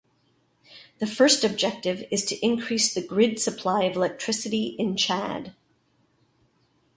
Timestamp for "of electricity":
3.83-4.75